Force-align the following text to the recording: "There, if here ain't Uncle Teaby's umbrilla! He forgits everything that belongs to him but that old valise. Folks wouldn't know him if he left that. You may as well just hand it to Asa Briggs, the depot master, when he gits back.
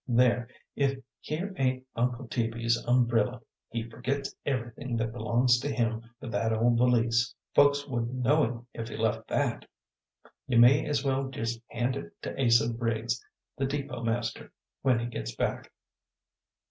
"There, 0.07 0.47
if 0.75 0.97
here 1.19 1.53
ain't 1.57 1.85
Uncle 1.95 2.27
Teaby's 2.27 2.75
umbrilla! 2.87 3.39
He 3.69 3.87
forgits 3.87 4.33
everything 4.47 4.97
that 4.97 5.11
belongs 5.13 5.59
to 5.59 5.69
him 5.71 6.01
but 6.19 6.31
that 6.31 6.51
old 6.51 6.79
valise. 6.79 7.35
Folks 7.53 7.85
wouldn't 7.87 8.15
know 8.15 8.43
him 8.43 8.67
if 8.73 8.89
he 8.89 8.97
left 8.97 9.27
that. 9.27 9.67
You 10.47 10.57
may 10.57 10.87
as 10.87 11.03
well 11.05 11.29
just 11.29 11.61
hand 11.67 11.95
it 11.97 12.19
to 12.23 12.33
Asa 12.43 12.73
Briggs, 12.73 13.23
the 13.59 13.67
depot 13.67 14.01
master, 14.01 14.51
when 14.81 14.97
he 14.97 15.05
gits 15.05 15.35
back. 15.35 15.71